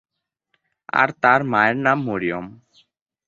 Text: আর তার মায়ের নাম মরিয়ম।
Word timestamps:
আর 0.93 1.09
তার 1.21 1.41
মায়ের 1.43 1.77
নাম 1.77 1.97
মরিয়ম। 2.03 2.45